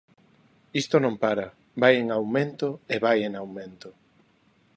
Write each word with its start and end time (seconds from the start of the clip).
Isto 0.81 0.95
non 1.03 1.15
para, 1.23 1.45
vai 1.81 1.93
en 2.01 2.07
aumento 2.17 2.69
e 2.93 2.95
vai 3.05 3.17
en 3.27 3.33
aumento. 3.41 3.89